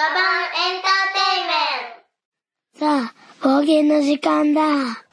[0.00, 4.62] ガバンエンターテイメンさあ、冒険の時間だ。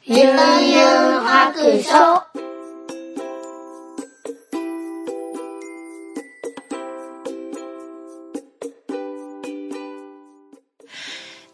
[0.06, 1.92] ゆんゆん白書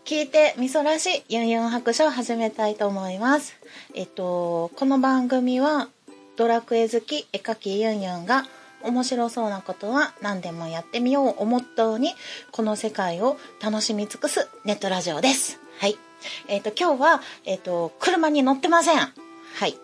[0.04, 3.56] 聞いてみそらしいユンユン白書を始めたいと思います。
[3.94, 5.88] えっと、この番組は
[6.36, 8.44] ドラクエ好き絵描きユンユンが
[8.84, 12.14] 面白そうなことは何でもやってみようをモットーに
[12.52, 15.58] この世界を楽しみ尽くすネットラジオです。
[15.78, 15.96] はい。
[16.48, 18.98] えっと、今日は、えっと、車に乗ってません。
[18.98, 19.74] はい。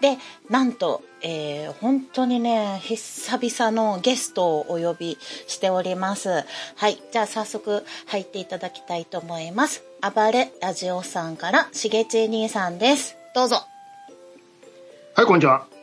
[0.00, 6.44] で、なんと、えー本当にね、久々のゲストをお呼びしております。
[6.76, 7.02] はい。
[7.12, 9.82] じゃあ早速入っていただきたいと思います。
[10.00, 13.16] 暴れラジオさんから、しげち兄さんです。
[13.34, 13.62] どうぞ。
[15.14, 15.77] はい、こんにちは。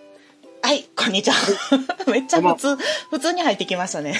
[0.66, 1.36] はい、こんにちは。
[2.12, 2.76] めっちゃ普通、
[3.12, 4.20] 普通に入ってきましたね。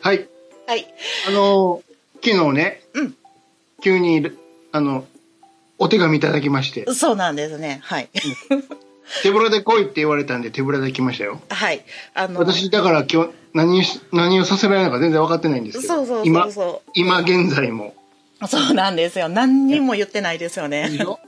[0.00, 0.28] はい。
[0.68, 0.86] はい。
[1.26, 3.16] あのー昨日ね、うん
[3.82, 4.30] 急に、
[4.70, 5.04] あの、
[5.78, 7.80] お手紙いただきまして、そうなんですね。
[7.82, 8.08] はい。
[9.24, 11.40] 手ぶらで来いって言われたんで手ぶらで来ましたよ。
[11.48, 11.84] はい。
[12.14, 17.92] あの、私、だから今日、何し、何をさせられるのか全然分かってないんですけど、そうそうそう今、そ今現在も。
[18.40, 18.46] う。
[18.46, 19.28] そうなんですよ。
[19.28, 20.90] 何にも言ってないですよね。
[20.90, 21.18] でしょ？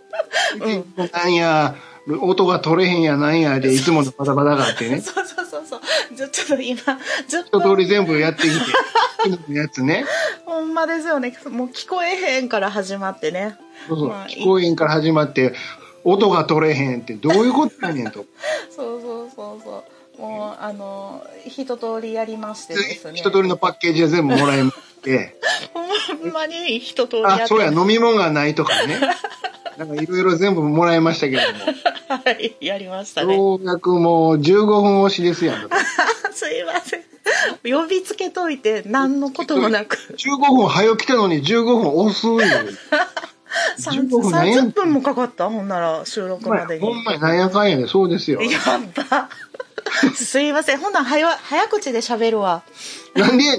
[1.13, 1.75] なんや、
[2.21, 5.01] 音が取れへんやなんやで、いつものバタバタがあってね。
[5.01, 5.81] そうそうそうそう。
[6.17, 8.55] ちょちょっと今、10一通分り全部やってきて、
[9.53, 10.05] やつね。
[10.45, 11.37] ほんまですよね。
[11.49, 13.57] もう聞こえへんから始まってね。
[13.89, 15.55] そうそうまあ聞こえんから始まって、
[16.05, 18.27] 音が取れへんってどういうことやねんと。
[18.71, 19.85] そうそうそうそ
[20.19, 20.21] う。
[20.21, 23.15] もう、あの、一通りやりましてですね。
[23.17, 25.39] 一通りのパッケージで全部もらいまして、
[25.73, 29.01] ほんまに一通りあ、そうや、飲み物がないとかね。
[29.79, 33.37] なんかいろいろ全部もらいましたけどはい、やりましたも、ね。
[33.37, 35.69] ようやくもう15分押しですやん。
[36.33, 37.03] すいません。
[37.65, 39.97] 呼びつけといて、何のこともなく。
[40.17, 42.43] 15分早来たのに15分押すんよ。
[43.79, 45.49] 30 15分なんや30分もかかった？
[45.49, 46.81] ほんなら、収録までに。
[46.81, 48.41] ほんまや、なんやかんやで、そうですよ。
[48.43, 48.59] や
[49.11, 49.29] ば。
[50.15, 50.79] すいません。
[50.79, 52.63] ほんなら早、早口で喋るわ。
[53.15, 53.45] なんで、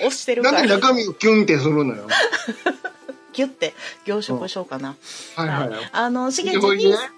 [0.00, 0.74] 押してるなんでから。
[0.76, 2.06] 中身をキュンってするのよ。
[3.32, 3.74] ギュって
[4.04, 4.96] 凝縮しようかな。
[5.36, 5.90] はいはい。
[5.92, 6.60] あの、しげち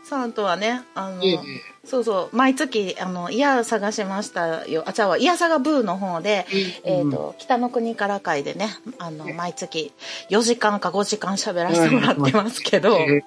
[0.05, 1.39] さんとはね、あの、ええ
[1.85, 4.85] そうそう、毎月、あの、イヤ探しましたよ。
[4.87, 6.47] あ、ちゃうわ、イヤサガブーの方で、
[6.85, 8.69] うんえっ、と、北の国から会でね、
[8.99, 9.93] あの、毎月
[10.31, 13.25] 4時間か5時間喋らせてもらってますけど、え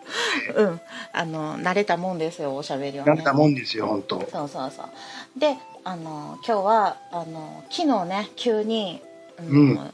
[0.56, 0.82] うん。
[1.12, 3.16] あの、慣れたもんですよ、おしゃべりはね。
[3.16, 4.20] なったもんですよ、本当。
[4.32, 5.40] そうそうそう。
[5.40, 9.02] で、あの、今日は、あの、昨日ね、急に、
[9.38, 9.94] うんうん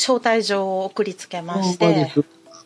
[0.00, 2.10] 招待状を送りつけまして。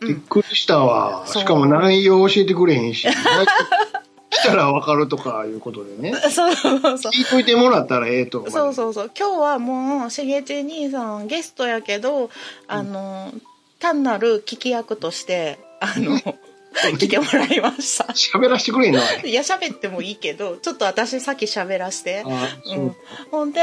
[0.01, 1.23] びっくりしたわ。
[1.25, 1.41] そう。
[1.43, 3.07] しかも内容教えてくれへんし。
[3.07, 6.13] 来たらわかるとかいうことでね。
[6.29, 7.11] そうそうそう。
[7.11, 8.49] 聞いといてもらったらええと。
[8.49, 9.11] そうそうそう。
[9.17, 12.29] 今日はもうしげち兄さんゲストやけど
[12.67, 13.31] あの、
[13.79, 16.19] 単なる聞き役としてあの
[16.97, 18.05] 来てもらいました。
[18.13, 19.29] 喋らしてくれへんのあれ。
[19.29, 22.23] いや喋ってもいいけどちょっと私さっき喋らして。
[22.65, 22.95] うん、
[23.31, 23.61] ほんで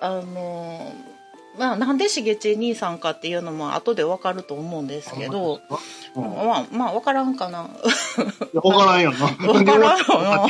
[0.00, 0.92] あの
[1.58, 5.60] まあなんでしげち兄さんかっていうのも後でわかると思うんですけど、
[6.16, 7.68] うんまあまあわからんかな
[8.54, 9.24] わからんよな。
[9.48, 10.46] わからんよな。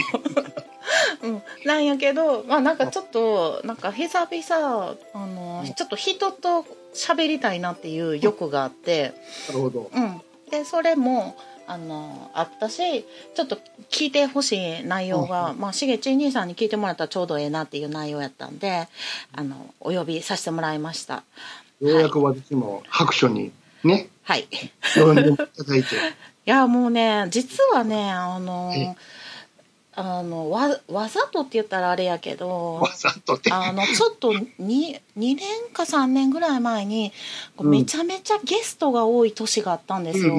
[1.22, 9.14] うん、なんやけど、まあなんかちょっと、なんか久々、あの、ちょっと人と喋りたいなっていう欲があって、
[9.48, 9.90] なるほど。
[9.92, 10.20] うん。
[10.50, 11.36] で、それも、
[11.66, 13.04] あの、あったし、
[13.34, 13.58] ちょっと
[13.90, 18.88] 聞いてほしい内容が、まあ、しげち兄さんに聞いてもらったらちょうどええなっていう内容やったんで、
[19.32, 21.24] あの、お呼びさせてもらいました。
[21.80, 24.48] ようやく私も白書にね、はい。
[24.94, 25.96] 呼んでいただいて。
[26.46, 28.94] いやもうね実はねあのえ
[29.96, 33.52] あのわわざとって言ったらあれやけどわざとって。
[33.52, 35.38] あのちょっと 2, 2年
[35.72, 37.12] か3年ぐらい前に
[37.60, 40.34] めちゃめちゃゲストが多い年があったんですよ。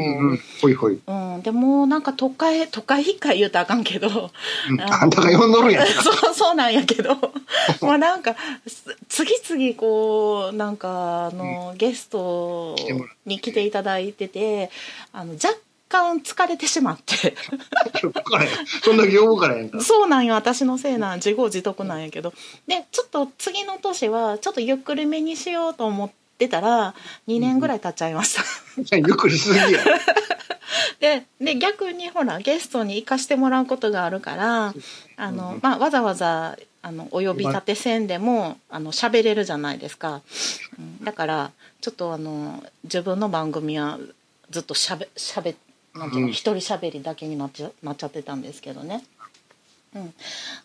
[1.42, 4.32] でもうなんか都会都会一回言うたらあかんけど。
[4.70, 4.82] うん。
[4.82, 5.88] あんたが呼んどるやん。
[5.88, 7.16] そうそうなんやけど。
[7.82, 8.36] まあなんか
[8.68, 12.76] す次々こうなんかあの、ゲスト
[13.26, 14.70] に来ていただいてて
[15.14, 15.56] あの若
[15.96, 17.36] 干疲れてしまって。
[18.84, 19.82] そんだけ呼ぶからやんか。
[19.82, 22.34] そうなんよ私のせいなん自業自得なんやけど
[22.68, 26.94] でちょっと次の年はちょっとゆっくりめにしようと思ってたら
[27.28, 28.96] 2年ぐらい経っちゃいました。
[28.98, 29.80] ゆっくりしすぎや。
[31.00, 34.74] でで逆にほらゲストに行かしてもらうことがあるから
[35.18, 40.22] あの、まあ、わざわざあのお呼び立てせんでもあの喋れるじゃないですか、
[40.80, 41.52] うんだから
[41.82, 44.00] ちょっとあの自分の番組は
[44.50, 45.56] ずっとしゃべしゃべ
[45.96, 49.04] なんていうの、うん一人喋りだけになっちゃなっちゃってたんですけどね。
[49.96, 50.14] うん、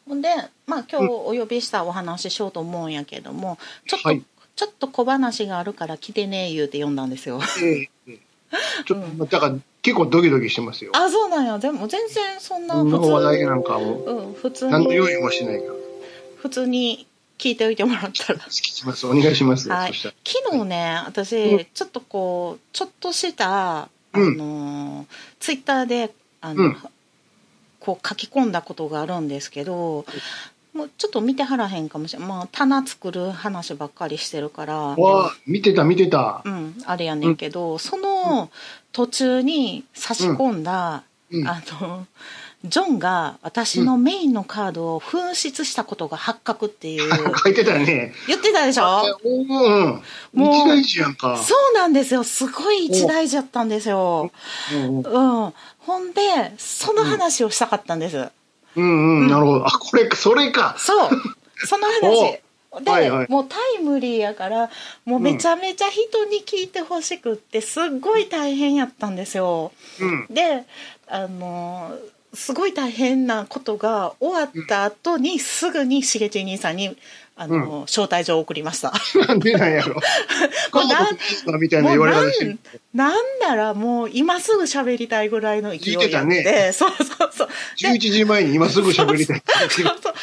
[0.08, 0.28] ほんで
[0.66, 4.20] まあ今日お呼びしたお話ししようと思うんやけどもちょっと、はい。
[4.20, 4.24] ち
[4.60, 7.40] ちょっと小話があるから来てね言うて読んだんですよ。
[7.62, 8.18] ええええ。
[8.84, 10.92] ちょっと、だから結構ドキドキしてますよ。
[10.94, 11.58] あそうなんや。
[11.58, 15.72] でも全然そんなこ普通の話題なんかも、うん普通何の用に意もしないから。
[16.36, 17.06] 普通に
[17.38, 18.40] 聞いておいてもらったら。
[18.40, 19.06] 聞きます。
[19.06, 19.70] お願いします。
[19.70, 19.94] はい。
[19.94, 20.12] 昨
[20.50, 21.66] 日ね私、うん。
[21.72, 24.36] ちょっとこうちょっとしたあうん。
[24.36, 25.06] の、
[25.38, 26.76] ツイッターであの、うん。
[27.80, 30.04] こう書き込んだことがあるんですけど、
[30.74, 32.28] もうちょっと見てはらへんかもしれん。
[32.28, 34.76] まあ棚作る話ばっかりしてるから。
[34.76, 36.42] わあ、見てた見てた。
[36.44, 38.50] うんあれやねんけど、その
[38.92, 41.48] 途中に差し込んだ、うん。
[41.48, 42.06] あの
[42.64, 47.10] ジョンが私のメインのカードを紛失したことが発覚っていう、
[47.42, 48.12] 書いてたね。
[48.26, 49.02] 言ってたでしょ？
[49.24, 50.02] うん。
[50.34, 51.38] もう一大事やんか。
[51.42, 54.30] そうなんですよすごい一大事やったんですよ。
[54.74, 58.28] うんうん、ほんでその話をしたかったんです、
[58.76, 59.66] うんうん、なるほど。
[59.66, 60.76] あ、これ、それか。
[60.78, 61.10] そう
[61.66, 62.40] その話
[62.84, 64.70] で、はいはいもうタイムリーやから
[65.04, 70.26] もうめちゃめちゃ人に聞いてほしくってすっごい大変やったんですようん。
[70.30, 70.64] で
[71.08, 71.96] あの
[72.32, 76.96] すごい大変なことが終わった後にすぐにしげち兄さんに
[77.42, 78.92] あの、招待状を送りました。
[79.26, 79.94] なんでなんやろ。
[79.96, 80.00] も
[80.70, 82.58] カうなんみたいな言われ方し。
[82.92, 86.42] なんならもう今すぐ喋りたいぐらいの勢いやって。
[86.42, 86.70] ね。
[86.76, 87.48] そうそうそう。
[87.78, 89.42] 11時前に今すぐ喋りたい。
[89.70, 90.14] そうそう。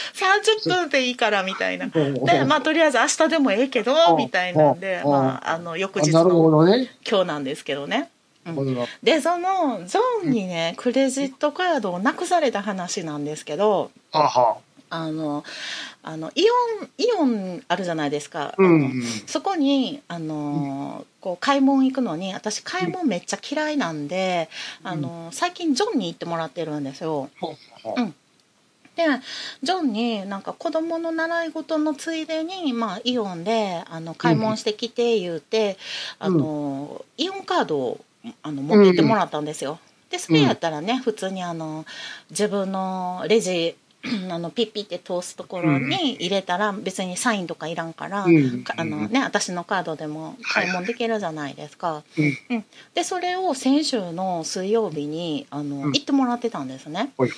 [0.69, 1.89] 30分でいいからみたいな。
[1.91, 1.99] う。
[1.99, 4.17] んでまあとりあえず明日でもええけどうん。
[4.17, 5.11] みたいなんでうん。
[5.11, 6.27] まああの翌日の。
[7.03, 8.11] 今日なんですけどね
[9.03, 14.57] でそのジョンにねクレジットカードをなくされた話なんですけどはあは。
[14.89, 15.43] あの
[16.03, 16.43] あのイ
[16.79, 18.55] オンイオンあるじゃないですか、あ。
[18.57, 19.03] うあのん。
[19.25, 24.49] そこにあのこう買い物行くのに私買い物めっちゃ嫌いなんで、
[24.83, 27.29] あの最近ジョンに行ってもらってるんですよ。
[27.97, 28.15] うん。
[28.95, 29.03] で
[29.61, 35.77] ジョンになんか子供の習い事のついでに、まあ、イオンであの買い物してきて言うて、
[36.17, 37.99] あのイオンカードを
[38.43, 39.79] あの持ってってもらったんですよ。
[40.09, 41.85] でそれやったらね、普通にあの
[42.29, 43.75] 自分のレジ
[44.29, 48.63] あのピッピって通すところに入れたら別にサインとかいらんから、うん。
[48.63, 52.03] かあのね、私のカードでも買い物できるじゃないですか。
[52.17, 52.37] うん。
[52.49, 52.65] うん。
[52.93, 55.91] でそれを先週の水曜日にあの、うん。
[55.93, 57.11] 行ってもらってたんですね。
[57.17, 57.31] はい。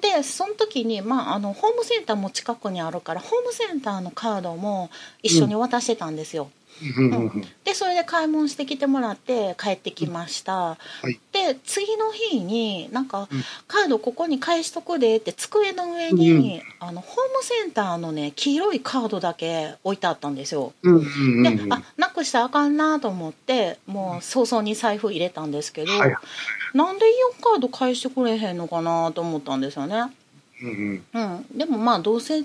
[0.00, 4.90] でその時に、まあ、あのホームセンターも近くにあるからホームセンターのカードも
[5.22, 6.44] 一緒に渡してたんですよ。
[6.44, 6.50] うん
[6.82, 7.10] うん。
[7.10, 11.18] うんでそれで買い物してきてもらって帰ってきました、はい。
[11.32, 13.42] で次の日になんか、うん。
[13.66, 20.72] カードここに返しとくでって机の上に、あのホームセンターのね黄色いカードだけ置いてあったんですよ。
[20.82, 21.72] で、うん。
[21.72, 26.14] あなくしたらあかんなと思ってもう早々に財布入れたんですけど、はい。
[26.72, 30.04] なんでイオンカード返してくれへんのかなと思ったんですよね。
[30.62, 31.46] うんうん。
[31.50, 32.44] うん、でもまあどうせ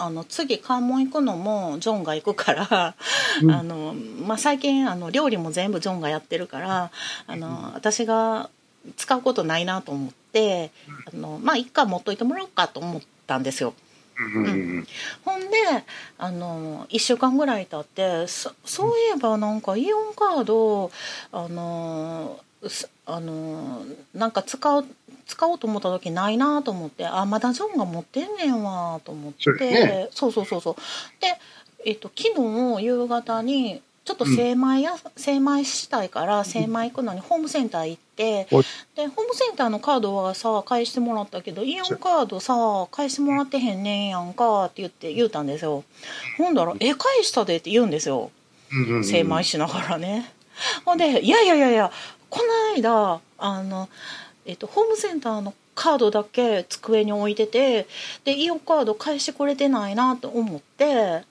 [0.00, 2.94] あの次関門行くのもジョンが行くから、
[3.42, 3.50] うん。
[3.50, 3.94] あの
[4.26, 6.90] まあ、最近あの料理も全部ジョンがやってるから
[7.26, 8.50] あの私が
[8.96, 10.70] 使うことないなと思って
[11.12, 13.74] あのまあ一回持っといてもらおうかと思ったんですよ。
[14.18, 14.86] うんうん
[15.24, 15.46] ほんで
[16.18, 20.90] あの1週間ぐらい経ってそそういえばなんかイオンカード
[21.32, 22.38] あの
[22.68, 23.82] すあの
[24.14, 24.84] なんか使う
[25.30, 29.42] 使おうと思った時ないなと思ってあまだジョンが持ってんねんわと思って。
[29.42, 30.08] そうね。
[30.10, 30.74] そうそうそうそう。
[31.20, 31.38] で、
[31.86, 32.34] えっと、昨
[32.78, 38.64] 日夕方にちょっと精米や、精米したいから精米行くのにホームセンター行って、はい。
[38.96, 42.54] でホームセンターのカードはさ返してもらったけどイオンカードさ
[42.90, 45.84] 返してもらってへんねんやんかって言って言うたんですよ。
[46.38, 48.30] ほんだら「え返したで」って言うんですよ。
[48.72, 49.04] うんうん。
[49.04, 50.32] 精米しながらね。
[50.84, 51.92] ほんで「いやいやいやいや
[52.30, 53.88] この間あの、
[54.50, 57.86] えっと、ホームセンターのカードだけ机に置いてて
[58.24, 61.22] でイオンカード返してくれてないなと思って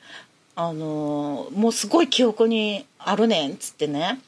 [0.61, 4.19] あのもうすごい記憶にあるねんっつってね、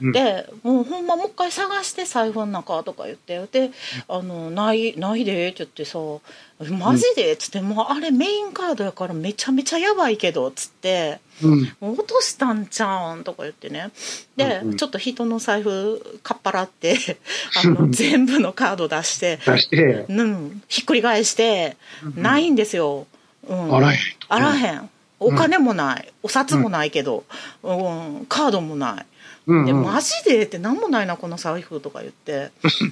[0.00, 0.12] うん。
[0.12, 3.70] でもうほんまもう一回探して財布の中とか言ってで
[4.10, 6.00] 「あのないないで」って言ってさ
[6.76, 11.20] 「マジで?」っつって「もうあれメインカードやからめちゃめちゃやばいけど」っつって。
[11.40, 11.76] うん。
[11.82, 13.90] 落としたんちゃうんとか言ってね。
[14.36, 14.76] で、うんうん。
[14.78, 16.96] ちょっと人の財布かっぱらって
[17.62, 21.76] あの全部のカード出して、出して、うん、ひっくり返して、
[22.16, 23.06] ないんですよ、
[23.46, 23.98] うん、あらへん。
[24.28, 27.24] あらへんお金もない、お札もないけど、
[27.62, 28.26] うん。
[28.28, 28.96] カードもない。
[28.96, 29.04] で
[29.46, 29.82] うんうん。
[29.82, 30.42] マジで？
[30.42, 32.50] って何もないなこの財布とか言って、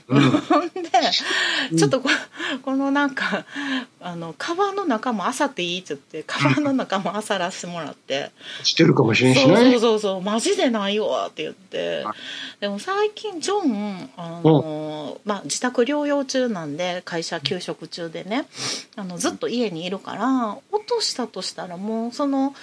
[0.08, 0.68] ほん。
[0.70, 2.08] でちょっとこ
[2.62, 3.44] このなんか
[4.00, 8.30] あのカバンの中も漁っていいって言ってカバンの中も漁らせてもらって。
[8.62, 9.78] してるかもしれんしそうそうね。
[9.80, 10.22] そうそう。
[10.22, 12.04] マジでないわって言って。
[12.60, 18.46] でも最近ジョンあの、まあ、自宅療養中なんで会社休職中でね
[18.96, 22.54] あのずっと家にいるから落としたとしたらもうその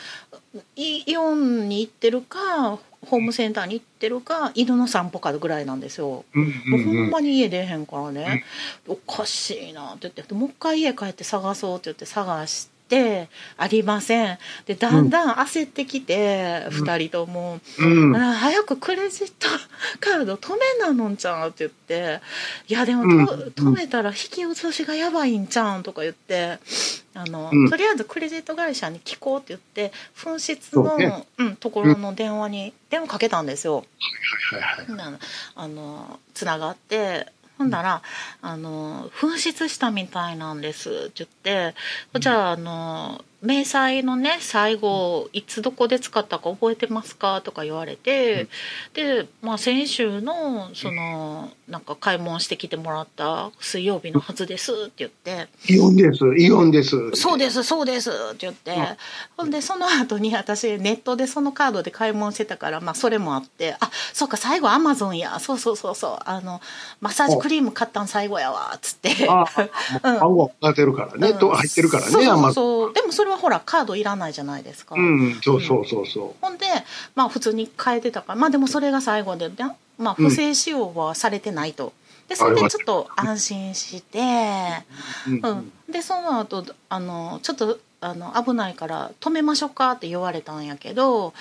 [0.75, 6.23] イイオンに行ってるかホームセンターに行ってるか犬の散歩かぐらいなんですよ。
[6.33, 8.43] うんもうほんまに家出えへんからね、
[8.87, 14.37] おかしいなって言ってもう一回家帰って探そうって言って探してありません。
[14.65, 18.15] でだんだん焦ってきて、二人とも、うん。
[18.17, 19.47] あ早くクレジット
[20.01, 22.19] カード止めなのんちゃんって言って。
[22.67, 23.25] いやでもうん。
[23.25, 26.59] と、止めたら引き落としがやばいんちゃうんとか言って。
[27.13, 27.69] あの、うん。
[27.69, 31.25] とりあえずクレジット会社に聞こうって言って紛失のそうね。
[31.37, 33.77] うん、ところの電話に電話かけたんですよ。
[33.77, 33.85] はい
[35.55, 37.27] あのつながって
[37.61, 38.01] ほんなら
[38.41, 41.75] あの「紛失したみたいなんです」って言って
[42.19, 48.47] 「じゃああの明細のね最後いつどこで使ったか覚えてますか?」とか言われて、
[48.93, 55.47] で、まあ、先週のそのなんか買い物してきてもらった水曜日のはずですって言って。
[55.67, 57.11] イオンです、イオンです。
[57.15, 58.85] そうですそうですって言って、うん。
[59.37, 65.39] ほんでその後に私ネットでそのカードで買い物してたからまあそれもあってあそうか最後アマゾンや。
[65.39, 66.17] そうそうそうそう。
[66.25, 66.61] あの
[66.99, 69.27] マッサージクリーム買ったん最後やわっつって。
[69.27, 69.45] あ
[70.03, 71.39] あ、 もう番号当てるからね、うん。
[71.39, 72.53] と入ってるからね、そうそう。
[72.53, 72.93] そう。
[72.93, 76.65] でもそれはほらカードいらないじゃないですか、うん、そうそうそうそほんで
[77.15, 78.39] まあ普通に変えてたから。
[78.39, 81.93] まあでもそれが最後でなまあ不正使用はされてないと。
[82.27, 84.19] でそれでちょっと安心して、
[85.27, 85.31] う。
[85.31, 85.41] うん。
[85.41, 91.33] うん、でその後あのちょっとあの危ないから止めましょうかって言われたんやけど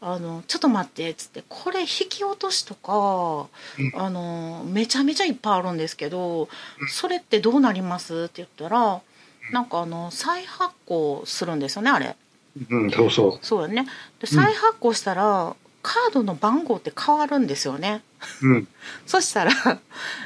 [0.00, 3.48] あのちょっと待ってっつってこれ引き落としとか、
[3.96, 6.48] あのめちゃめちゃいっぱいあるんですけど
[6.88, 9.00] それってどうなりますって言ったら
[9.52, 12.16] なんかあの再発行するんですよねあれ
[12.70, 13.86] うん、そうそそうよね
[14.20, 18.02] で再発行したら、カードの番号って変わるんですよね
[18.42, 18.48] う。
[18.48, 18.68] うん。
[19.06, 19.52] そしたら、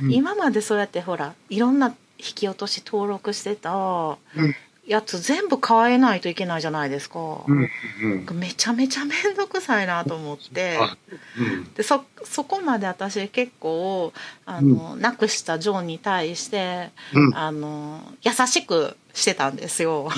[0.00, 4.54] うん今までそうやってほらいろんな引き落とし登録してたうん
[4.87, 7.68] やつ全部変えないといけないじゃないですか、うん。
[8.00, 8.38] うん。
[8.38, 10.96] めちゃめちゃ面倒くさいなと思ってあ
[11.37, 11.75] うん。
[11.75, 14.14] でそそこまで私結構
[14.46, 17.37] あの、なくしたジョンに対してうん。
[17.37, 20.08] あの優しくしてたんですよ。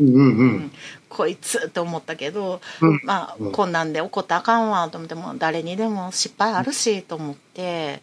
[0.00, 0.14] うん。
[0.14, 0.72] うん。
[1.08, 8.02] こいつって思ったけど、うんまあ、うんこんなんで怒ったらあかんわと思っても誰にでも失敗あるしと思って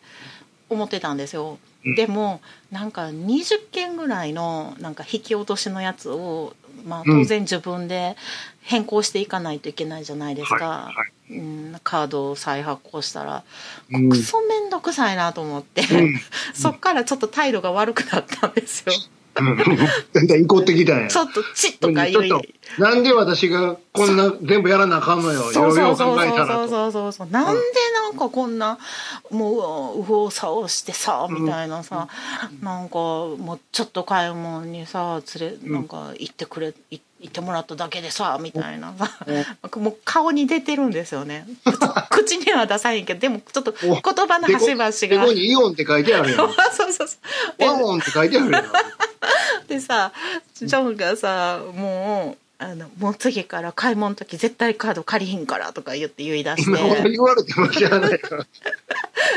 [0.69, 1.59] 思ってたんですよ。
[1.85, 8.17] うんでもなんか20件ぐらいのなんか引き落としのやつを、まあ、うん当然自分で
[8.61, 10.91] 変更していかないといけないじゃないですか、は
[11.29, 13.43] いうん、カードを再発行したら
[13.91, 16.19] うんクソめんどくさいなと思って、うん
[16.55, 18.93] そっからちょっと態度が悪くなったんですよ。
[19.37, 19.57] うん。
[19.57, 21.07] だんだん怒ってきたんや。
[21.07, 25.41] ちょっとチッとか言うちょっと、なんで私がこんな全部やらなあかんのよ。
[25.51, 26.67] そうそうようそうそう。
[26.67, 27.61] そうそうそうなんで
[27.93, 28.77] なんかこんな
[29.29, 32.07] もう右往左往してさみたいなさ、
[32.61, 39.09] なんかもうちょっと買い物にさ連れなんか行ってくれい行ってもらっただけでさみたいなさ、
[39.79, 41.47] もう顔に出てるんですよね
[42.09, 43.93] 口 口には出さへんけどでもちょっと言
[44.27, 46.37] 葉の端々がでこにイオンって書いてあるやん。
[46.71, 48.63] そうそうそうでワオンって書いてあるやん。
[49.67, 50.11] でさ
[50.53, 58.45] ジョンがさもうあのもう次から買い物の時絶対カード借りひんからとか言って言い出して言われても知らないから。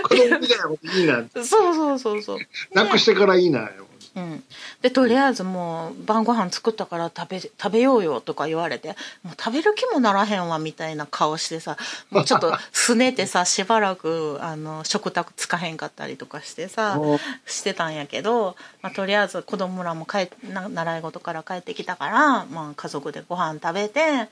[0.05, 1.25] 子供みたいなこといいな。
[1.35, 2.39] そうそうそうそう
[2.73, 3.88] なくしてからいいなよ。
[4.19, 4.45] うん、
[4.83, 8.89] でとりあえずもう晩ご飯作ったから食べ食べようよとか言われて
[9.23, 11.77] もう食べる気もならへんわみたいな顔してさ
[12.11, 24.29] もうちょっと すねてさしばらくあの食卓つかへんかったりとかしてさもしてたんやけど、まあ、とりあえず子供らも帰っな習い事から帰ってきたから、まあ、家族でご飯食べて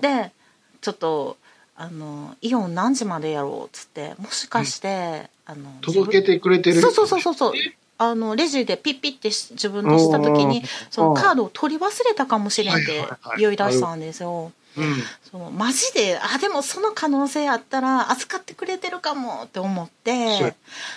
[0.00, 0.32] で
[0.80, 1.36] ちょっと
[1.76, 6.80] あのイオン何時までやろうっつってもしかして、あのう届けてくれてる。
[6.80, 7.52] そうそうそうそう
[7.98, 13.04] あのレジでピッピッてし自分でした時にそのカードを取り忘れたかもしれんって
[13.38, 14.52] 言い出したんですよ。
[14.76, 14.96] うん。
[15.30, 20.54] そのマジであでもその可能性あったら預かってくれてるかもって思っそうてや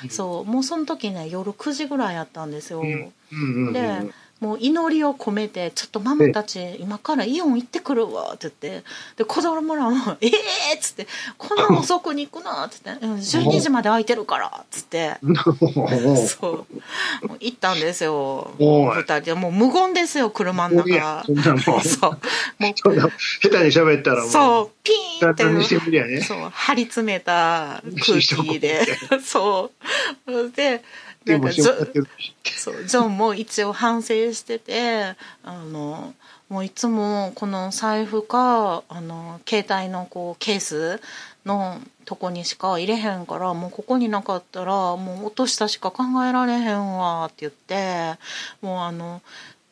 [0.09, 2.83] そうもうその時ね夜9時ぐらいやったんですよ。
[2.83, 8.83] でもう祈りを込めて「ちょっとママたち今からイオン行ってくるわ」って言って。
[9.17, 12.91] で子供らも「ええー!」っつって「こんな遅くに行くな」っつって。
[12.91, 15.17] うん「12時まで空いてるから」っつって。
[16.27, 16.65] そう。
[17.39, 18.51] 行ったんですよ。
[18.59, 18.95] おい。
[18.97, 19.33] 二人で。
[19.33, 21.23] もう無言ですよ車の中。
[21.25, 21.81] そんなもん。
[21.81, 22.11] そう。
[22.59, 23.09] もそんな
[23.41, 24.27] 下手に喋ったらもう。
[24.27, 24.31] う。
[24.31, 26.21] そうピーンって。
[26.21, 26.49] そう。
[26.53, 28.87] 張り詰めた空気で。
[29.23, 29.71] そ
[30.27, 30.51] う。
[30.55, 30.81] で
[31.25, 32.05] でもジョ
[32.57, 36.13] そうジョンも一応反省しててあの
[36.49, 41.01] もういつもこの財布かあの携帯のこうケース
[41.45, 48.19] のとこにしか入れへんからもうここになかったらもう落としたしか考えられへんわって言って
[48.61, 49.21] もうあの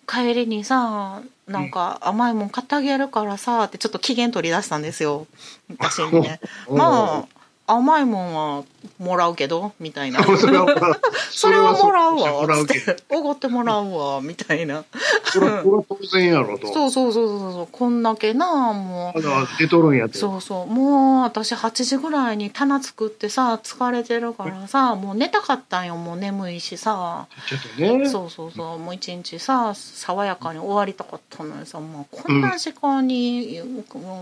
[0.07, 5.27] 帰りにさなんか甘いもん買ってあげるからさってちょっと機嫌取り出したんですよ。
[5.69, 6.39] 私にね。
[6.69, 7.36] まあ
[7.67, 8.63] 甘いもんは
[8.97, 12.15] もらうけどみたいな それはもらう。
[12.15, 12.85] わらうけど。
[12.85, 14.85] つっておごってもらうわみたいな
[15.25, 16.73] それは当然やろと。
[16.73, 19.21] そうそうそうそうこんだけなもう
[19.59, 20.17] 出とるんやと。
[20.17, 28.09] そうそうもう私8時ぐらいに棚作ってさ疲れてるからさもう寝たかったんよもう眠いしさちょっとね。
[28.09, 33.61] そうそうそうもう一日さ爽やかに終わりたかったのにさもうこんな時間に、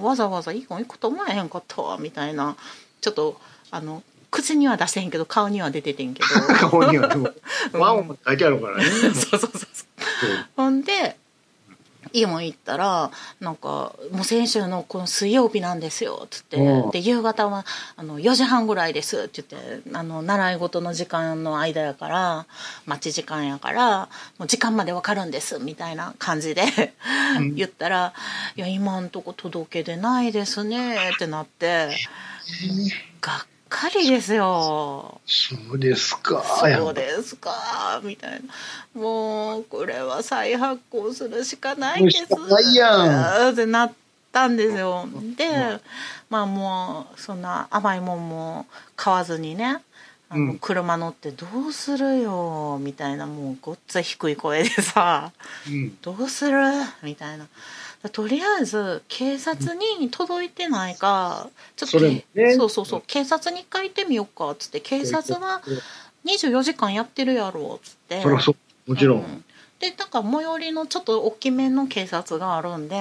[0.01, 2.55] わざわざイオン行くと思えへんかったわみたいな
[3.05, 6.27] ちょっとあの口には出してへんけど顔には出ててんけど。
[6.57, 7.29] 顔にはでも、
[7.73, 8.83] ワンも書いてあるからね。
[8.89, 9.65] そうそうそうそう。
[10.57, 11.15] ほんで
[12.13, 16.57] イオン行ったらなんか「もう先週のこの水曜日なんですよ」っつって。
[16.57, 16.91] うん。
[16.91, 17.63] で夕方は
[17.95, 22.45] あの4時半ぐらいですって言ってあの習い事の時間の間やから
[22.87, 24.09] 待ち時間やから
[24.39, 26.63] もう時間までわかるんですみたいな感じで
[27.53, 28.13] 言ったら
[28.57, 31.95] 「いや今んとこ届け出ないですね」ってなって
[33.21, 35.19] がっかりですよ。
[35.25, 36.43] そうですか。
[36.43, 37.99] そうですか。
[38.03, 38.41] みたい
[38.95, 39.01] な。
[39.01, 42.27] もうこれは再発行するしかないです。
[42.49, 43.51] ないやん。
[43.51, 43.93] ってなっ
[44.31, 45.07] たんですよ。
[45.37, 45.79] で
[46.29, 49.81] まあもうそんな甘いもんも買わずにね
[50.29, 50.59] あのうん。
[50.59, 52.77] 車乗ってどうするよ。
[52.81, 55.31] みたいなもうごっつい低い声でさ
[55.67, 55.97] うん。
[56.01, 56.57] どうする？
[57.03, 57.47] みたいな
[58.09, 65.61] とりあえず警察に届いてないかちょっとそねそうそうそう警察に一回行ってみようかっつって警察は
[66.25, 68.55] 24時間やってるやろっつってそりゃそう。
[68.91, 69.15] もちろ。
[69.15, 69.43] うん
[69.77, 72.97] でなんか最寄りのちょっと大きめの警察があるんで、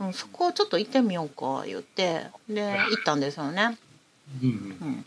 [0.00, 3.78] うんそこをちょっと行ってみようか言ってで行ったんですよね。
[4.42, 4.48] うん。
[4.48, 5.04] うん、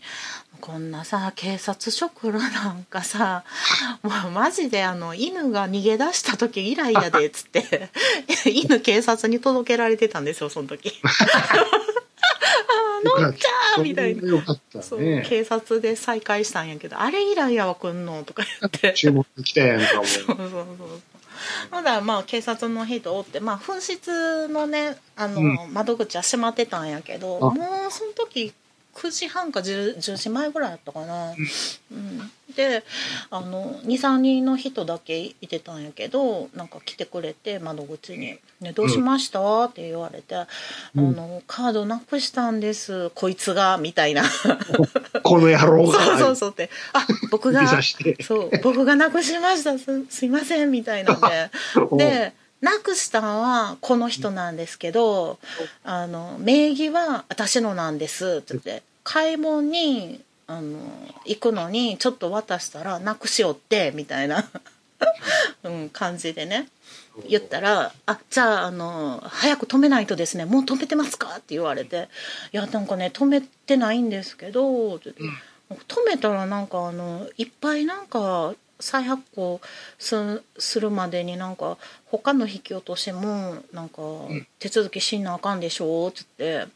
[0.60, 3.44] こんなさ警察署来るなんかさ
[4.02, 7.90] もうマジであの犬が逃げ出した時以来やでっつって
[8.50, 11.00] 犬警察に届けられてたんですよその時。
[13.16, 14.28] あのんちゃーみたいな。
[14.28, 15.24] よかったそうね。
[15.28, 20.66] 警察で再会したんやけど「あれ以来やわ来んの」とか言って注目来たやんかも そうそうそう
[21.70, 28.54] まだまあ警察の人おってまあ紛失のねあの、うん窓口は閉まってたんやけどあもうその時
[28.94, 32.84] 9時半か 10, 10時前ぐらいだったかな、うん、で
[33.30, 40.34] あの23人の人だけいてたんやけどなんか来てくれて窓口に「ね、どうしました?」って言われて、
[40.94, 41.08] うん。
[41.08, 44.22] あの「カードなくしたんですこいつが」みたいな。
[45.22, 46.04] この野郎が。
[46.04, 46.50] そうそうそう。
[46.50, 47.66] って「あ僕が。
[48.22, 49.78] そう僕がなくしました。
[49.78, 51.50] すすいません」みたいなんで。
[51.96, 55.38] でなくしたのはこの人なんですけど
[55.84, 60.78] あの名義は私のなんですって言って買い物にあの
[61.24, 64.44] 行くのにちょっと渡したらなくしよってみたいな、
[65.62, 66.68] うん、感じでね
[67.28, 72.08] 言ったら「あじゃああの早く止めないとですねもう止めてますか?」って言われて
[72.52, 79.60] 「いやなんかね止めてないんですけど」って言って止めたらなんかあのいっぱいなんか再発行
[79.98, 84.02] すするまでになんか他の引き落としもなんか
[84.58, 86.72] 手続きしなあかんでしょって言って。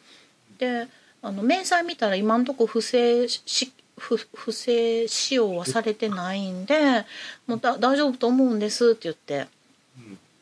[0.59, 0.89] で
[1.21, 7.05] あの明細見たら今んとこ不正し不不正使用はされてないんで
[7.47, 9.47] もうだ大丈夫と思うんですって言って。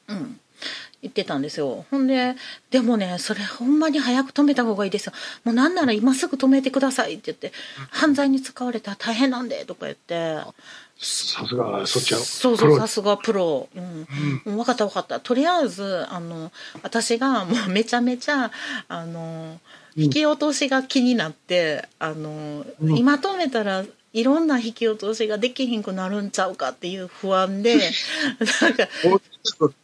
[0.08, 0.40] うん
[1.02, 1.84] 言ってたんですよ。
[1.90, 2.34] ほんで
[2.70, 5.12] でもねそれほんまに早く止めた方がいいですよ。
[5.44, 7.52] もうなんなら今すぐ止めてくださいって言って
[7.90, 10.38] 犯罪に使われたら大変なんでとか言って。
[10.98, 12.20] さすが、そっちは。
[12.20, 14.08] そうそうさすがプロ、うん。
[14.46, 15.20] うん、分かった分かった。
[15.20, 16.50] とりあえずあの
[16.82, 18.50] 私がもうめちゃめちゃ
[18.88, 19.60] あの
[19.94, 22.96] 引き落としが気になってあの、うん。
[22.96, 23.84] 今止めたら
[24.16, 27.76] いろんな引き落としができひんくなるんちゃうかっていう不安で
[28.62, 29.20] なんかお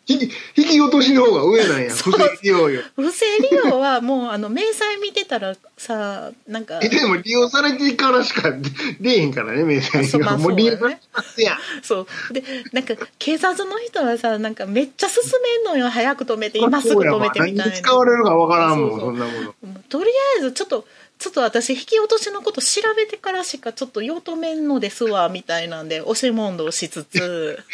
[0.06, 1.90] 引き引き落としの方が上なんや。
[1.90, 2.80] 不正利用よ。
[2.96, 8.52] 不正利用はもうあの明細見てたらさなんかえ、でも利用されてからしか
[9.00, 10.38] 出えへんからね、明細そうまあが。
[10.38, 11.58] もう利用されてますやん。
[11.82, 12.42] そうで
[12.72, 19.54] なんか警察の人はさなんかめっちゃ進めんのよ早く止めて今すぐ止めてみたいな使われるかわからんもん、そんなもの。
[19.90, 20.86] とりあえずちょっと
[21.22, 27.62] ちょっと私引き落としのこと調べてからしかちょっと用止めんのですわみたいなんで押し問答しつつ。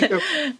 [0.00, 0.10] で、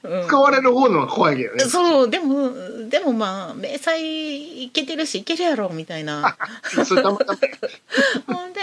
[0.04, 0.28] うん。
[0.28, 1.64] 使われる方のは怖いけどね。
[1.64, 2.52] そうでも
[2.88, 6.36] でもまあ明細いけてるしいけるやろみたいな。
[8.28, 8.60] ほんで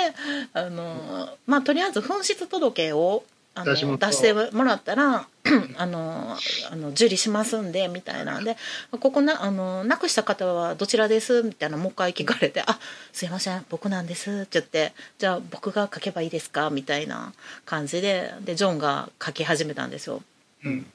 [0.54, 3.26] あのまあとりあえず紛失届を
[3.58, 5.28] あの出してもらったら
[5.78, 6.38] あの
[6.72, 8.58] あの受理しますんでみたいなんで
[8.92, 11.44] ここなあのなくした方はどちらです？
[11.44, 12.80] みたいなもう一回聞かれて「あ
[13.14, 17.34] すいません僕なんです」って言って「じゃあ僕が書けばいいですか?」みたいな
[17.66, 20.22] 感じででジョンが書き始めたんですよ。
[20.64, 20.86] うん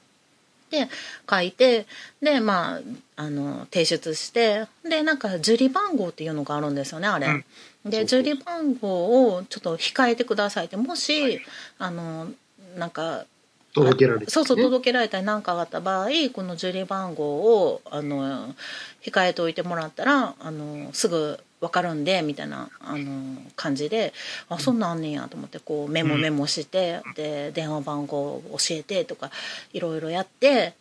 [0.73, 0.89] って
[1.29, 1.85] 書いて
[2.19, 2.81] でまあ
[3.21, 7.27] あの提出してでなんか受理番号っていうのがあるんですよねあれ。
[7.27, 7.45] うん
[7.85, 11.41] で受理番号をちょっと控えてくださいってもし、
[11.77, 12.31] あの
[12.77, 13.25] なんか
[13.73, 14.31] 届けられて、ね。
[14.31, 18.53] そうそう届けられたり何かがあった場合この受理番号をあの
[19.01, 24.13] 控えておいてもらったらあのすぐ分かるんでみたいなあの感じで
[24.49, 29.31] あそんなんあんねんやと思ってこうメモメモして、で電話番号を教えてとか
[29.71, 30.73] いろいろやって。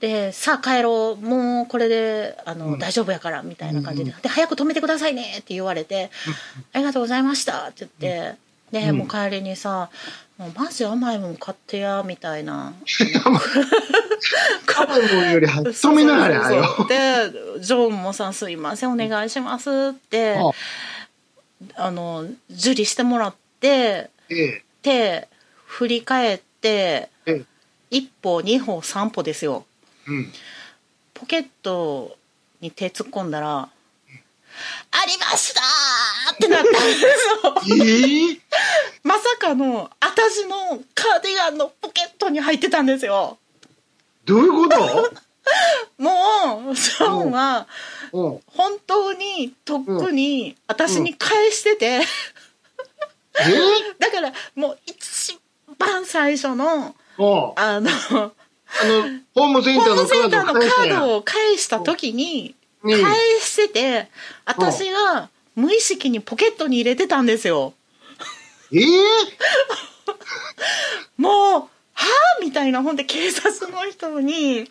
[0.00, 1.24] でさあ帰ろう。
[1.24, 2.78] もうこれであの、うん。
[2.78, 6.10] 大丈夫やからみたいな感じで,、うんで早く止めてくださいねって言われて、
[6.72, 8.38] ありがとうございましたって言って、
[8.70, 8.98] で、うん。
[8.98, 9.90] もう帰りにさ
[10.38, 12.72] もうマジ甘いもん買ってやみたいな
[14.76, 16.86] 甘いもんより止めながらよ。
[16.88, 20.50] でジョンもさ「すいませんお願いします」ってあ
[21.76, 24.62] あの受理してもらってええ。
[24.82, 25.28] で
[25.66, 26.68] 振り返って
[27.26, 27.42] ええ。
[27.90, 29.66] 一歩二歩三歩ですよ
[30.06, 30.32] うん。
[31.14, 32.16] ポケット
[32.60, 33.68] に手突っ込んだら
[34.90, 35.60] 「ありました!」
[36.32, 38.40] ってなったんですよええ？
[39.02, 43.38] まさかの私のカーディガンのポケットに入ってたんですよ。
[44.24, 44.78] どういうこと？
[45.96, 47.66] もうジョンは
[48.12, 48.40] うん。
[48.46, 52.00] 本当にとっくに私に返してて、え？
[53.98, 55.38] だからもう一
[55.78, 63.02] 番最初のおあのあの、ホームセンホターのームセンターのカ返したを返した時にうん。
[63.02, 64.08] 返してて
[64.44, 67.72] 私が無意識にポケットに入れてたんですよ
[68.72, 68.82] ええ
[71.16, 72.04] もうはあ
[72.40, 74.66] みたいなほんで警察の人にえ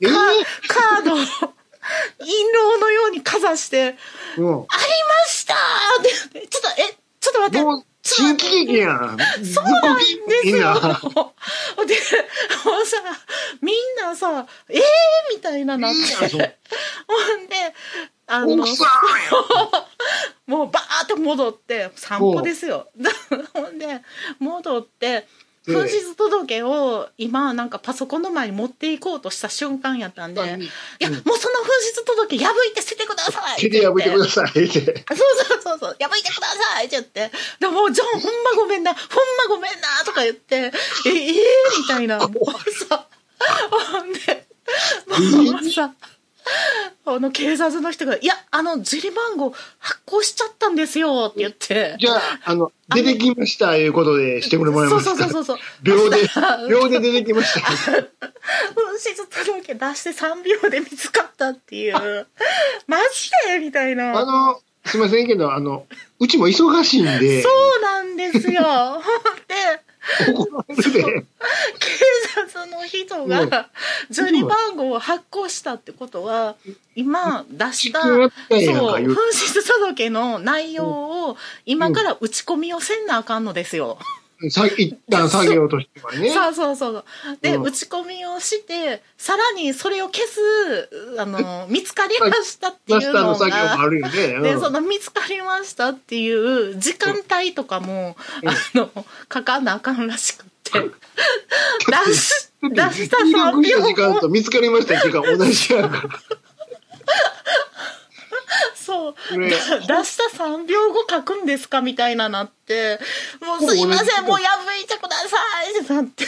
[0.00, 0.06] え
[0.68, 1.26] カードを印
[2.52, 3.96] 籠のようにかざして
[4.36, 4.46] うん。
[4.68, 5.54] 「ありました!」
[6.00, 6.02] っ
[6.32, 9.18] てちょっとえちょっと待って新喜劇やん。
[9.44, 10.04] そうなんで
[10.42, 10.54] すよ。
[10.54, 10.74] みんな。
[10.76, 10.84] で、も
[12.80, 12.98] うさ、
[13.60, 14.82] みんなさ、えー
[15.34, 16.02] みたいななってう。
[17.08, 17.56] ほんで、
[18.26, 18.56] あの、
[20.46, 22.88] もうバーって戻って、散歩ですよ。
[23.52, 24.02] ほ んで、
[24.38, 25.72] 戻って、ええ。
[25.72, 30.68] 紛失届を今なんかパソコンの前に持っていこうとした瞬間やったんで、うんい
[31.00, 31.38] や、もうその紛
[31.80, 34.60] 失届破いて捨ててください手で破いてくださいって。
[34.70, 39.02] そうそうそうそう、破いてくださいって言って、でもう、ジョン、ほんまごめんな、ほん
[39.48, 41.36] まごめんな、とか言って、え、えー、
[41.80, 43.06] みたいな、 もうさ、
[43.70, 44.46] ほんで、
[45.06, 45.92] もうさ、
[47.06, 51.96] あの警察の人が「いやあの受理番号発行しちゃったんですよ」って言って。
[51.98, 55.16] じゃあ、あの、出てきましたいうことでしてもらえそうますか？
[55.16, 56.18] そうそうそうそう秒で
[56.68, 57.60] 秒で出てきました。
[57.60, 62.26] 紛失届出して3秒で見つかったっていう。
[62.86, 63.58] マジで？
[63.58, 64.18] みたいな。
[64.18, 65.86] あの、すいませんけど、あの、
[66.20, 68.62] うちも忙しいんで、そうなんですよ。
[68.62, 69.02] ほん
[69.45, 69.45] で
[70.28, 71.02] 怒られるで。
[71.02, 71.26] 警
[72.52, 73.68] 察の人が
[74.10, 76.56] 受理番号を発行したってことは
[76.94, 83.98] 今出したそう紛失届の内容を今から打ち込みをせんなあかんのですよ。
[84.50, 86.30] さ一旦下げようとしてはね。
[86.34, 87.04] そうそうそう。
[87.40, 87.62] で、うん。
[87.62, 93.86] 打ち込みをしてさらにそれを消すあの見つかりましたっていうターのの作業もあが。
[93.88, 94.12] るよね。
[94.12, 94.60] でうん。
[94.60, 98.90] その見つかりましたっていう時間帯とかも、あの
[99.32, 100.90] 書かなあかんらしくって。
[102.06, 102.74] 出し出
[103.06, 104.14] した入3力した時秒後。
[104.14, 106.02] 間と見つかりました時間同じやんか。
[106.02, 106.08] ら。
[108.86, 109.14] そう。
[109.36, 113.00] 出した3秒後書くんですかみたいななって。
[113.40, 116.24] もうすいませんもう破いてくださいってなって。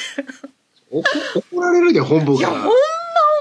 [0.90, 1.02] 怒
[1.52, 2.72] 怒られるで、本部いやほんまが。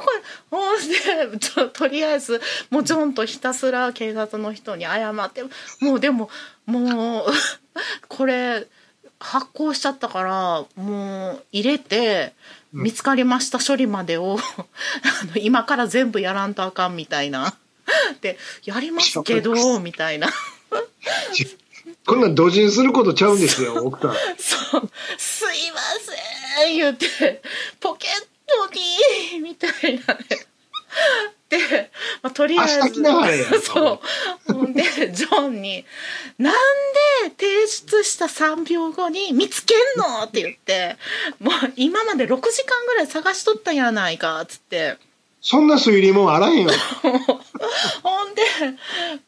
[0.01, 0.23] 怒る。
[0.51, 5.43] ほんでちょとりあえずもうジョンとひたすら警察の人に謝って。
[5.82, 6.30] もうでも
[6.67, 7.25] もう
[8.08, 8.67] これ
[9.19, 12.34] 発行しちゃったからもう入れて
[12.71, 17.56] 見つかりました処理までをあの今から全部やらんとあかんみたいな。
[18.21, 20.30] でやりますけどみたいな。
[22.06, 24.13] こんなん同人することちゃうんですよ、奥さん。
[24.38, 25.80] そう「すいま
[26.60, 27.41] せん」言って
[27.80, 28.12] 「ポケッ
[28.45, 28.69] ト
[29.34, 30.47] に」みたいなね。
[31.50, 33.02] で、まあ、とりあえず
[33.63, 34.02] そ
[34.50, 34.54] う。
[34.54, 35.86] ほんでジョンに
[36.38, 36.54] 「なん
[37.23, 40.97] で提出した3秒後に見つけんの?」って言って
[41.39, 44.97] 「もう今まで6時間ぐらい探しとったやないか」っつって。
[45.49, 46.71] そんな推理もあらへんよ。
[48.03, 48.41] ほんで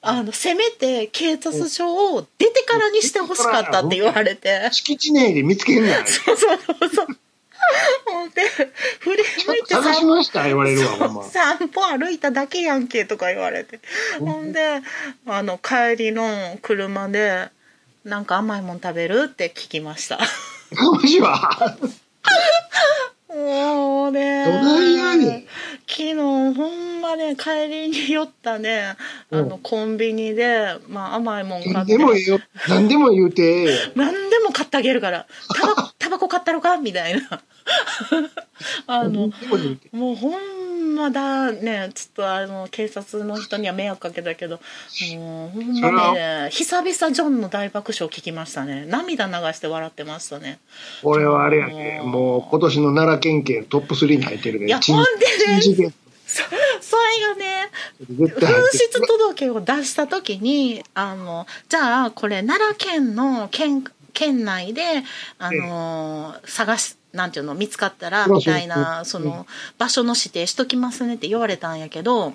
[0.01, 6.05] あのせめて警察署を出てからにしてほしかったって言われて 敷地内で見つけんな。
[6.05, 7.07] そうそうそうそう
[8.05, 8.41] ほんで
[8.99, 11.23] 振り向いて探しました言われるわ、ほんま。
[11.23, 13.79] 散歩歩いただけやんけとか言われて
[14.19, 14.81] ほんで
[15.25, 17.47] あの帰りの車で
[18.03, 20.19] 「なんか甘いもん食べる?」って聞きました
[20.71, 21.77] マジは。
[23.29, 24.45] もうもね。
[24.45, 25.43] どないやねん。
[25.87, 28.95] 昨日ほんまね帰りに寄ったね。
[29.31, 32.39] あのうんコンビニで、まあ、甘いもん買っ何てでもいいよ。
[32.67, 33.67] 何でも言うて。
[33.95, 35.27] 何でも買ってあげるから。
[35.55, 36.77] タバコタバコ買ったのか？
[36.77, 37.21] みたいな。
[38.87, 44.59] あのも言うほんまだねちょっとあの警察の人には迷惑かけたけど
[45.15, 48.85] もうほんまね久々ジョンの大爆笑聞きましたね。
[48.87, 50.59] 涙流して笑ってましたね。
[51.03, 52.01] 俺はあれやね。
[52.03, 54.67] もう今年の奈良県警トップ3に入ってるね。
[54.79, 55.93] 珍いやほんでね
[56.25, 56.43] そ
[56.81, 57.71] それがね
[58.07, 63.83] 紛失届を出した時にあのじゃあこれ奈良県の県
[64.19, 64.83] 県内で
[65.37, 69.05] あの探しなんていうの見つかったらみたいなうん。
[69.05, 72.33] その場所の指定しときますねって言われたんやけど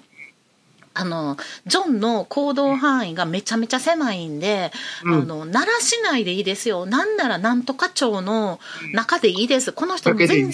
[0.95, 4.73] あのジョンの行動範囲がめちゃめちゃ狭いんで、
[5.05, 5.15] うん。
[5.15, 6.87] あの奈良市内でいいですよ。
[6.87, 8.61] なんならなんとか町の
[8.93, 9.73] 中でいいです。
[9.73, 10.53] この人も全然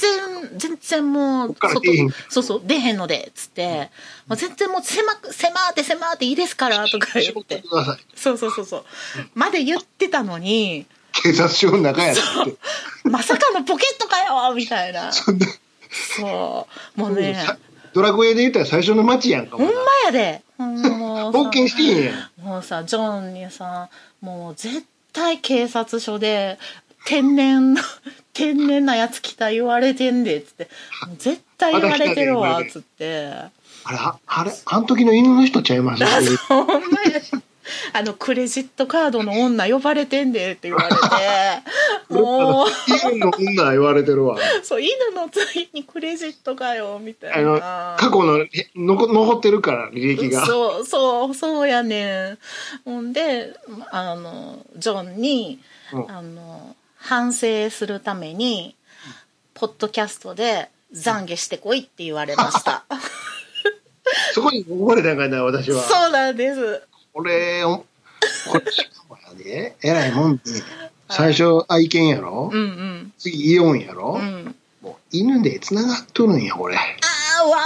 [0.57, 3.91] 全然もうこっから出えへんそうそう出へんのでっつって、
[4.27, 7.63] もう全然もう狭く狭って狭っていいですからとか言絞って。
[8.17, 8.85] そうそうそうそう。
[9.35, 12.21] まで言ってたのに警察署の中やって。
[13.09, 15.13] まさかのポケットかよみたいな。
[15.13, 15.47] そんな。
[16.17, 17.01] そう。
[17.01, 17.35] もうね。
[17.35, 17.59] さ
[17.93, 19.57] ドラクエで言ったら最初の街やんか。
[19.57, 19.73] ほんま
[20.07, 20.43] やで。
[20.59, 22.45] 冒険してへんやん。
[22.45, 23.89] もうさジョンにさ
[24.21, 26.59] もう絶対警察署で
[27.07, 27.81] 天然の
[28.33, 30.69] 天然なやつ来た言われてんでっつって。
[31.19, 33.33] 絶対言われてるわっつって。
[33.83, 36.37] あれ、ああれ、あの時の犬の人ちゃいます？
[36.37, 37.21] ほんまや
[37.93, 41.01] あのクレジットカードの女呼ばれてんでって言われて。
[42.09, 42.69] もう。
[43.09, 44.39] 犬の女言われてるわ。
[44.63, 47.97] そう犬の次にクレジットかよみたいな。
[47.99, 50.47] 過去の残ってるから、履歴が。
[50.47, 52.39] そうそうそうやねん。
[52.85, 53.55] ほんで
[53.91, 55.61] あのジョンに、
[55.93, 56.11] うん。
[56.11, 58.77] あの反省するために
[59.55, 62.85] ポッドキャストで懺悔してこいって言われました。
[64.33, 65.83] そこに溺れたんかいな、私は。
[65.83, 66.83] そうなんです
[67.15, 67.87] 俺、おこ
[68.55, 70.43] れ、そうやで、えらいもんで、
[71.09, 73.13] 最初愛犬やろ、うんうん。
[73.19, 74.55] 次イオンやろ、うん。
[74.83, 76.77] もう犬で繋がっとるんや、これ。
[76.77, 77.57] あーわ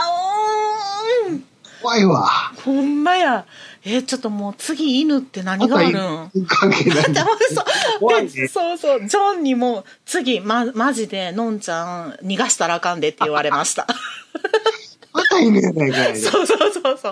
[1.29, 1.35] おー。
[1.35, 1.45] ん
[1.83, 2.27] 怖いわ。
[2.65, 3.45] ほんまや。
[3.87, 6.31] えちょっともう次犬って何があるん？
[6.35, 7.05] 犬関係ない。
[7.13, 8.49] そう。
[8.49, 9.07] そうそう。
[9.07, 13.87] ジョンにも次まマジでのんちゃん逃がしたらあかんでって言われました
[15.35, 16.17] また犬やないかい。
[16.17, 17.11] そうそうそうそ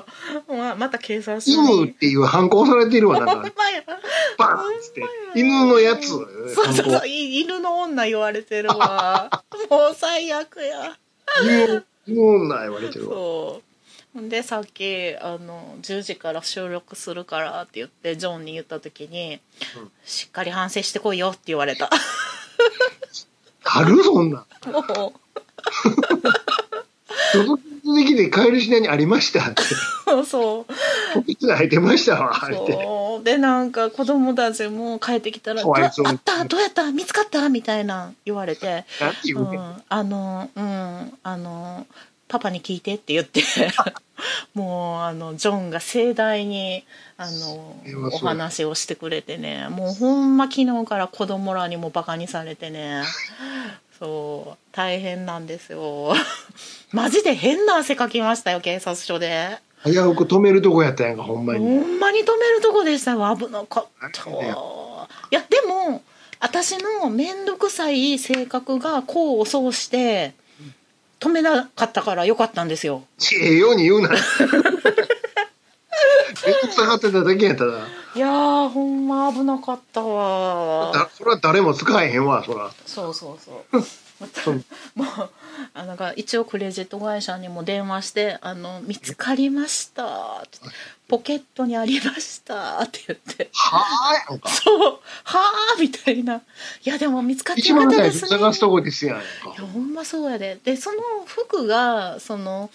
[0.49, 3.51] うままた警察署に犬っていう反抗されてるわ、ほなんんか。
[4.39, 5.03] バーンって。
[5.35, 6.09] 犬のやつ。
[6.09, 9.31] そうそう反そう犬の女言われてるわ
[9.71, 10.97] もう最悪や
[11.43, 13.15] 犬犬女言われてるわ。
[13.15, 13.63] そ
[14.15, 19.41] うでさっきあの10時から収録するからって言ってジョンに言った時に、
[19.77, 21.89] うんしっかり反省してこいよって言われた
[23.65, 24.03] ある？
[24.05, 24.47] そんなん。
[24.73, 25.13] も
[27.33, 27.63] 届
[28.05, 29.62] け出て帰る品にありましたって。
[30.14, 30.73] う そう。
[31.14, 32.35] ポケットに入ってましたわ。
[32.51, 33.25] そう。
[33.25, 35.92] でなんか子供たちも帰ってきたら「どあっ
[36.25, 36.90] たどうやった？
[36.92, 38.85] 見つかった?」みたいな言われて。
[39.35, 39.42] うん。
[39.55, 41.18] ん、あのうん。
[41.23, 41.87] あの
[42.29, 43.42] パパに聞いてって言って。
[44.55, 46.85] もうあのジョンが盛大に
[47.16, 47.77] あの
[48.12, 49.66] お話をしてくれてね。
[49.68, 53.03] もうほんま昨日から子供らにもバカにされてね
[54.03, 56.12] そう大変なんですよ
[56.91, 61.67] マジで変な汗かきましたよ警察署で危うく止めるとこやったやんか、ほんまほに。
[61.77, 64.35] んまに止めるとこでしたわ危なかったい
[65.31, 66.03] やでも
[66.41, 70.35] 私の面倒くさい性格が功を奏して
[71.21, 73.05] 止めなかったからよかったんですよ
[73.41, 74.09] ええように言うな。
[74.09, 74.19] めん
[76.61, 77.87] どくさがってただけやったら。
[78.14, 80.92] いやーほんま危なかったわ。
[80.92, 82.70] だそれは誰も使えへんわ、そら。
[82.85, 83.83] そうそうそう。
[84.94, 85.31] もう
[85.75, 90.59] あのが一応クレジット会社にも電話して「あの見つかりました」って
[91.09, 93.51] ポケットにありました」って言って。
[93.53, 93.85] は
[94.29, 94.48] あ。
[94.48, 95.01] そう。
[95.25, 95.40] は
[95.77, 96.37] あみたいな。
[96.37, 96.40] い
[96.85, 98.29] やでも見つかって一よかったですね。
[98.29, 99.25] 探すとこですやんか。
[99.59, 99.61] い。
[99.61, 100.59] やほんまそうやで。
[100.62, 102.70] でその服がその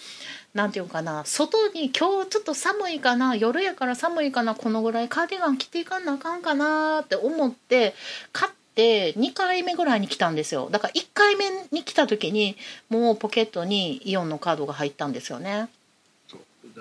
[0.58, 7.94] なんていうのかな外に今日ちょっと寒いかな夜やから寒いかなこのぐらいカーディガン着ていかなあかんかなって思って
[8.32, 12.56] 買って2回目ぐらいに来たんですよだから1回目に来た時に
[12.90, 15.68] もうポケットにイオンのカードが入ったんですよね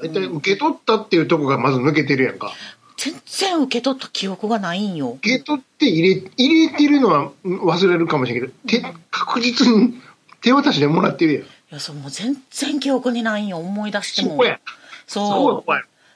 [0.01, 2.53] 大体受け取ったっていうとこがまず抜けてるやんか。
[2.97, 10.01] 全然受け取った記憶がないんよ受け取って入れ、入れてるのはうん忘れるかもしれんけど、手、確実に
[10.41, 11.43] 手渡しでもらってるやん。
[11.71, 13.57] いやそうもう全然記憶にないんよ。
[13.57, 14.31] 思い出しても。
[14.31, 14.59] そこや。
[15.05, 15.71] そう。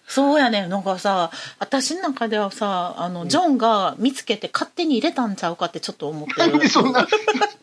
[0.08, 7.08] そうやねなんかさ私の中ではさあのジョンが見つけて勝手に入れたんちゃうかってちょっと思ってなんでるそんな、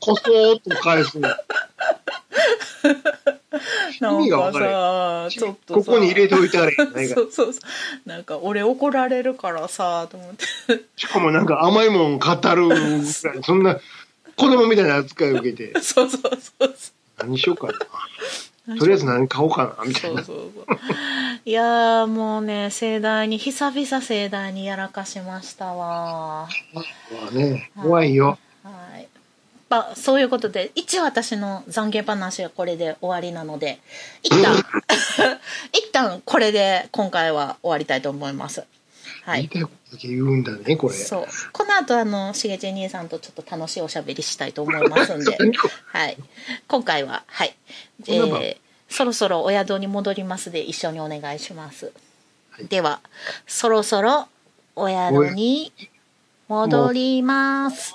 [0.01, 1.29] こそーっと返すの？
[4.01, 5.81] なんかかさ、ちょっとさ。
[5.81, 7.61] ここに入れておいたらいいんじゃないかそうそうそ
[8.07, 8.09] う。
[8.09, 10.46] なんか、俺怒られるからさ、と思って。
[10.96, 13.05] しかもなんか甘いもん語る
[13.42, 13.79] そんな
[14.37, 16.40] 子供みたいな扱いを受けて、 そうそうそう
[16.77, 17.72] そ何しようかう。
[18.70, 18.76] な。
[18.76, 20.24] とりあえず何買おうかな、みたそいうな。
[20.24, 20.78] そうそう。
[21.44, 26.48] いやーもうね、盛大に、久々盛大にやらかしましたわ。
[26.74, 26.83] ま
[27.28, 28.38] あね、怖いよ。
[28.62, 29.09] はい。
[29.70, 33.78] まあ、そういうことで、一応私の懺悔話はこれで終わりなので、
[34.22, 34.54] 一旦、
[35.72, 38.64] 一旦これで今回は終わりたいと思います。
[39.24, 39.50] はい。
[40.03, 40.94] 言うんだね、これ。
[40.94, 41.27] そう。
[41.53, 45.37] この後、あの、しげち兄さんとちょっと楽しいおしゃべりしたいと思いますんで、
[45.87, 46.16] はい。
[46.66, 47.57] 今回は、はい。
[48.07, 48.57] えー、
[48.88, 51.87] そろそろお宿に戻りますで一緒にお願いします。
[51.87, 53.01] はいでは、
[53.46, 54.27] そろそろ
[54.74, 55.72] お宿に
[56.48, 57.94] 戻ります。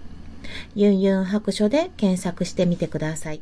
[0.75, 3.41] ユンユン白書で検索してみてください。